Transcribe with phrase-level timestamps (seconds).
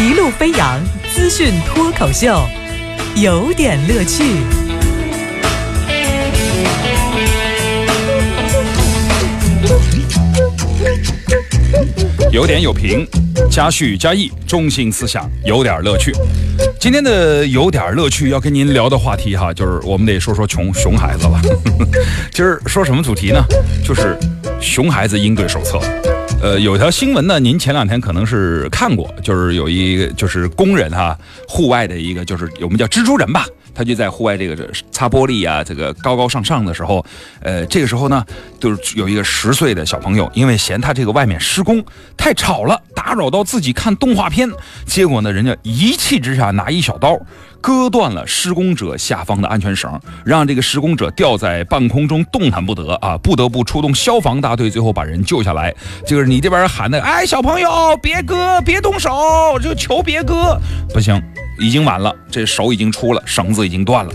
[0.00, 0.80] 一路飞扬
[1.12, 2.40] 资讯脱口秀，
[3.16, 4.22] 有点乐趣。
[12.30, 13.04] 有点有评，
[13.50, 16.12] 加叙加意，中心思想，有点乐趣。
[16.78, 21.40] 今天的有点乐趣要跟您聊的话题哈，就是我们得说说穷熊孩子了。
[22.30, 23.44] 今儿说什么主题呢？
[23.84, 24.16] 就是
[24.60, 25.80] 熊孩子应对手册。
[26.40, 31.18] 呃，有条新闻呢，您前两天可能是看过，就是有一个就是工人哈，
[31.48, 33.44] 户外的一个就是我们叫蜘蛛人吧，
[33.78, 37.04] 他就在户外这个擦玻璃啊，这个高高上上的时候，
[37.40, 38.24] 呃，这个时候呢，
[38.58, 41.80] 就是有一个十岁的小朋友，因为嫌他这个外面施工
[42.16, 44.50] 太吵了，打扰到自己看动画片，
[44.84, 47.16] 结果呢，人家一气之下拿一小刀。
[47.60, 53.18] 割断了施工者下方的安全绳，让这个施工者吊在半空中动弹不得啊！
[53.18, 55.74] 不得不出动消防大队，最后把人救下来。
[56.06, 60.56] 就是你这边喊的，哎，小朋友别割，别动手，就求别割。
[60.94, 61.20] 不行，
[61.58, 64.12] 已经晚了，这手已经出了，绳子已经断了。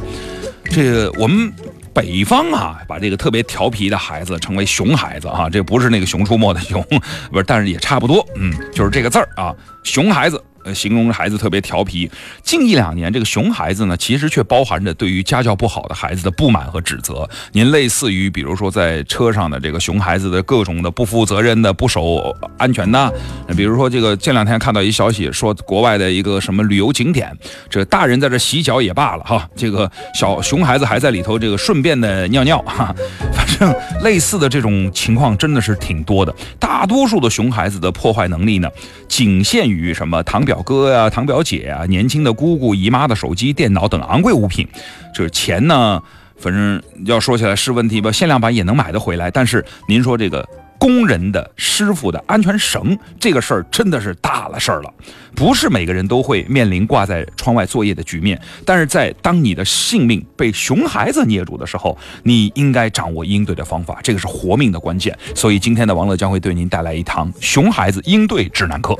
[0.66, 1.52] 这个我们
[1.94, 6.84] 北方啊，把这个特别调皮的孩子称为熊孩子啊，这不是那个熊出没的熊，
[7.32, 10.42] 不是，但是也差不多，嗯，就是这个字儿啊，熊孩子。
[10.64, 12.10] 呃，形容孩子特别调皮。
[12.42, 17.30] 近一两年，这个熊孩子呢，其实却包含着对于家教不好的孩子的不满和指责。
[17.52, 23.12] 您类似于，比如说在车上的这个熊孩子的各种的不负责任的、不守安全呐。
[23.56, 27.36] 比如说这个，这两天看到一消息说，国外的一个什么旅游景点，
[27.70, 32.94] 这大人在这洗脚也罢了哈，这个小熊孩子还在里头这个顺便的尿尿哈。
[33.34, 36.36] 反正类似的这种情况真的是挺多的。
[36.60, 38.70] 大多数的熊孩子的破坏能力呢，
[39.08, 40.62] 仅限于什么堂表。
[40.62, 44.68] 哥呀，堂表姐啊，年轻的姑姑、姨妈的手机、电脑等昂贵物品，
[45.14, 46.02] 这钱呢，
[46.38, 49.32] 反正要说起来是问题吧，限量版也能买得回来。
[49.32, 50.48] 但是您说这个。
[50.84, 54.94] 工人的师傅的安全绳，这个事儿真的是大了事儿了，
[55.34, 58.38] 不是每个人都会面临挂在窗外作业的局面。
[58.66, 65.18] 但是在当你的性命被熊孩子捏住的时候，你应该掌握应对的方法，这个是活命的关键。
[65.34, 68.94] 所以今天的王乐将会对您带来一堂熊孩子应对指南课。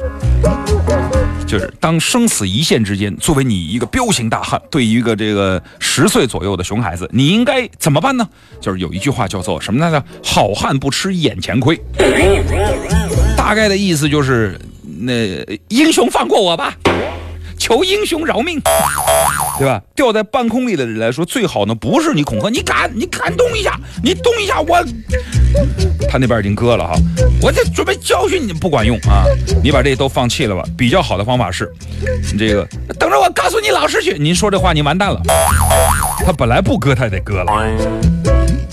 [1.54, 8.28] 就是当生死一线之间，作为你一个彪形大汉，对于一个这个十岁左右的熊孩子，你应该怎么办呢？
[8.60, 10.04] 就是有一句话叫做什么来着？
[10.24, 11.80] 好汉不吃眼前亏。
[13.38, 14.60] 大概的意思就是，
[15.02, 15.14] 那
[15.68, 16.76] 英雄放过我吧。
[17.60, 18.60] 求英雄饶命，
[19.60, 19.80] 对吧？
[19.96, 24.84] 掉在半空里的人来说，最好呢不是你恐吓，你敢，你敢动一下，你动一下，我，
[26.14, 26.94] 他那边已经割了哈，
[27.42, 29.26] 我这准备教训你，不管用啊！
[29.64, 30.64] 你把这些都放弃了吧。
[30.78, 31.74] 比较好的方法是，
[32.32, 32.64] 你这个
[33.00, 34.16] 等着我告诉你老师去。
[34.20, 35.20] 您说这话，您完蛋了。
[36.24, 37.52] 他本来不割，他也得割了。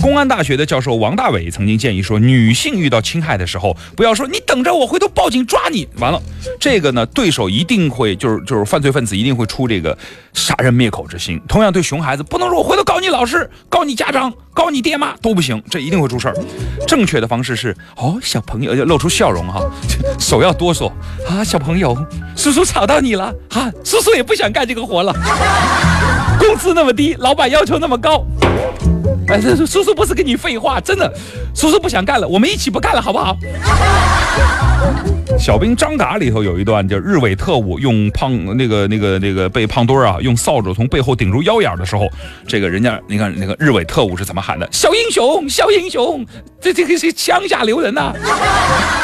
[0.01, 5.87] 公安大学的教授王大伟曾经建议说，女性遇到侵害的时候，不要说你等着我回头报警抓你。
[5.99, 6.21] 完了，
[6.59, 9.97] 这个呢，对手一定会就是就是犯罪分子一定会出这个
[10.33, 11.39] 杀人灭口之心。
[11.47, 16.35] 同样对熊孩子，不能说我回头告你老师、告你家长、告你爹妈都不行，这一定会出事儿。
[16.87, 19.61] 正确的方式是，哦，小朋友露出笑容哈，
[20.19, 20.91] 手要哆嗦
[21.29, 21.95] 啊，小朋友，
[22.35, 25.13] 叔叔吵到你了哈，叔叔也不想干这个活了，
[26.39, 28.25] 工资那么低，老板要求那么高。
[29.31, 31.13] 哎，这叔叔不是跟你废话，真的，
[31.55, 33.37] 叔叔不想干了，我们一起不干了，好不好？
[35.39, 42.09] 小兵张嘎里头有一段，就日伪特务用胖那个那个那个被胖墩儿啊用扫帚从背后顶住腰眼的时候，
[42.47, 44.69] 这个人家你看那个日伪特务是怎么喊的？
[44.73, 46.27] 小英雄，小英雄，
[46.61, 48.13] 这这个是枪下留人呐，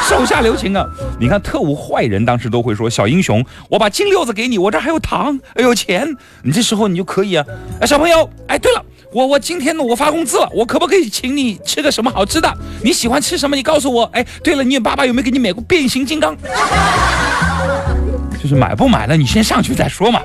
[0.08, 0.84] 手下留情啊！
[1.20, 7.44] 你看特务坏人当时都会说小英雄，我把金溜子给你，我这还有糖，还有钱，你这时候你就可以啊，
[7.80, 8.84] 哎，小朋友，哎，对了。
[9.16, 12.54] 我我今天呢，我发工资了，我可不可以请你吃个什么好吃的？
[12.84, 13.56] 你喜欢吃什么？
[13.56, 14.04] 你告诉我。
[14.12, 16.36] 哎，对了，你爸爸有没有给你买过变形金刚？
[18.38, 20.20] 就是买不买了，你先上去再说嘛。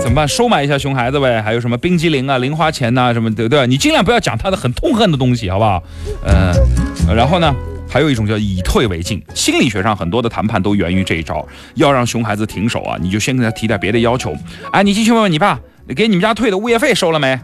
[0.00, 0.26] 怎么办？
[0.26, 1.42] 收买一下熊孩子呗。
[1.42, 3.66] 还有什么冰激凌啊、零花钱呐什么的，对？
[3.66, 5.82] 你尽量不要讲他的很痛恨的东西，好不好？
[6.24, 6.50] 嗯，
[7.14, 7.54] 然后呢，
[7.86, 9.22] 还有一种叫以退为进。
[9.34, 11.46] 心理学上很多的谈判都源于这一招。
[11.74, 14.34] 要让熊孩子停手啊，你就先跟他提点别的要求。
[14.72, 15.60] 哎，你继续问问你爸。
[15.94, 17.38] 给你们家退的物业费收了没？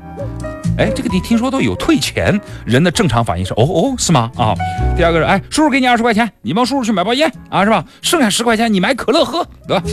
[0.76, 4.29] 哎，这个你听说都有退钱，人的正常反应是哦哦，是吗？
[4.37, 4.52] 啊，
[4.96, 7.85] 第二个是哎，叔叔给你二十块钱，你帮叔叔去买包烟啊，是吧？
[8.02, 9.85] 剩下十块钱你买可乐喝，对吧？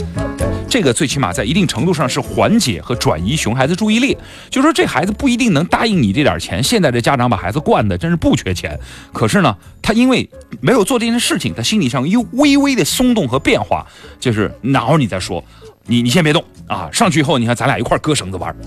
[0.68, 4.16] 这个最起码在一定程度上是缓解和转移熊孩子注意力。
[4.50, 8.76] 就说这孩子不一定能答应你这点钱，现在这家长把孩子惯的真是不缺钱，
[9.12, 10.28] 可是呢，他因为
[10.60, 13.86] 没有做这件事情，他心理上有微微的松动和变化，
[14.18, 15.44] 就是哪会儿你再说。
[15.86, 16.88] 你你先别动啊！
[16.92, 18.54] 上去以后，你看咱俩一块割绳子玩，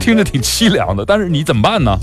[0.00, 1.96] 听着挺凄凉的，但是你怎么办呢？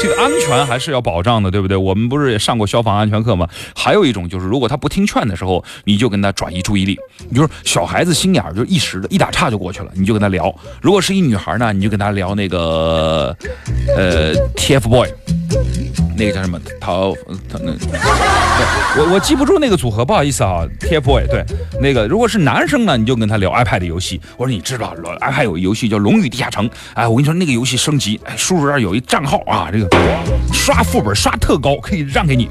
[0.00, 1.76] 这个安全还是要保障的，对不对？
[1.76, 3.46] 我们不是也上过消防安全课吗？
[3.74, 6.98] 还有一种就是，如果他不听劝的时候，你就跟他转移注意力。
[7.28, 10.54] 你就是小孩子心眼儿，就一时的，一打岔就过去了，你就跟他聊。
[10.80, 13.36] 如果是一女孩呢，你就跟他聊那个，
[13.96, 15.08] 呃，TFBOY。
[16.16, 16.60] 那个叫什么？
[16.78, 17.14] 陶
[17.48, 17.72] 他那，
[18.98, 20.66] 我我记不住那个组合，不好意思啊。
[20.80, 21.42] TFBOY 对，
[21.80, 24.20] 那个如果是男生呢，你就跟他聊 iPad 游戏。
[24.36, 26.68] 我说你知道，iPad 有游戏叫《龙与地下城》。
[26.92, 29.86] 哎，我跟你说那个游戏升级，哎，叔叔这儿有一账号啊，这个
[30.52, 32.48] 刷副本刷特高，可以让给你。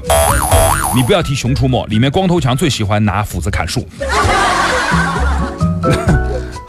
[0.94, 3.86] 你不要提《熊出没》，里面光头强最喜欢拿斧子砍树。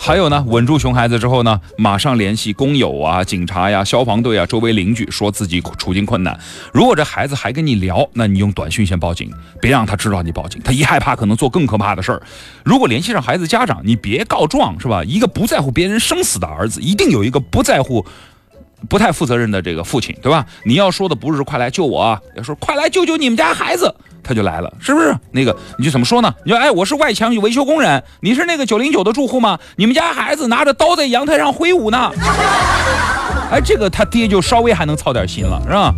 [0.04, 6.38] 还有呢，稳住熊孩子之后呢，马上联系工友啊、警察呀、消防队啊、周围邻居，说自己处境困难。
[6.74, 9.32] 如果这孩子还跟你聊，那你用短信先报警，
[9.62, 12.20] 别让他知道你报警，他一害怕可能做更可怕的事儿。
[12.64, 15.04] 如果联系上孩子家长，你别告状，是吧？
[15.04, 18.04] 一个不在乎别人生死的儿子，一定有一个不在乎。
[18.90, 20.46] 不太负责任的这个父亲，对吧？
[20.66, 23.94] 你要说的不是“快来救我”，要说“快来救救你们家孩子”，
[24.24, 25.16] 他就来了，是不是？
[25.32, 26.34] 那个你就怎么说呢？
[26.44, 29.58] 你说：“哎，我是外墙维修工人，你是那个九零九的住户吗？
[29.76, 32.12] 你们家孩子拿着刀在阳台上挥舞呢。”
[33.52, 35.94] 哎，这个他爹就稍微还能操点心了，是吧？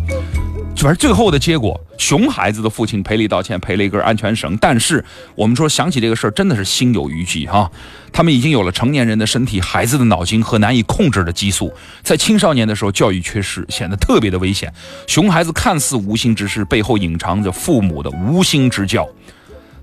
[0.76, 4.54] 反正最后的结果，熊孩子的父亲赔礼道歉，赔了一根安全绳。
[4.60, 5.02] 但是
[5.34, 7.70] 我们说想起这个事儿，真的是心有余悸哈。
[8.12, 11.72] 他们已经有了成年人的身体，孩子的脑筋和难以控制的激素，
[12.02, 14.70] 在青少年的时候教育缺失，显得特别的危险。
[15.06, 19.08] 熊孩子看似无心之事，背后隐藏着父母的无心之教。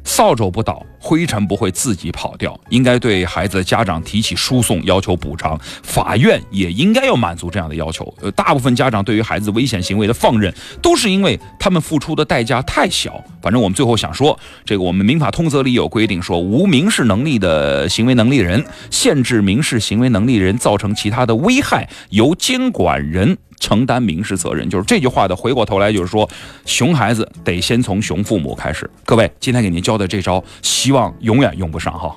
[0.03, 2.59] 扫帚不倒，灰尘不会自己跑掉。
[2.69, 5.59] 应该对孩子的家长提起诉讼，要求补偿。
[5.83, 8.13] 法院也应该要满足这样的要求。
[8.21, 13.23] 呃，大部分家长对于孩子危险行为的放任，都是因为他们付出的代价太小。
[13.41, 23.37] 反正我们最后想说，这个我们民法通则里有规定，说无民事能力的行为能力人限制民事行为能力人造成其他的危害，由监管人。
[23.61, 26.29] 承担民事责任，就是这句话的回过头来，就是说，
[26.65, 28.89] 熊孩子得先从熊父母开始。
[29.05, 32.13] 各位，今天给您教的这招，希望永远用不上哈。